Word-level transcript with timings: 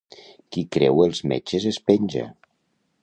Qui 0.55 0.63
creu 0.75 1.03
els 1.05 1.21
metges 1.33 1.67
es 1.75 1.79
penja. 1.91 2.25